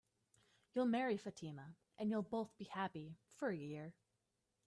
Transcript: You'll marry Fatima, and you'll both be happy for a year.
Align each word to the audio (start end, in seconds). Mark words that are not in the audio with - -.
You'll 0.73 0.87
marry 0.87 1.15
Fatima, 1.15 1.75
and 1.99 2.09
you'll 2.09 2.23
both 2.23 2.57
be 2.57 2.63
happy 2.63 3.19
for 3.37 3.49
a 3.49 3.55
year. 3.55 3.93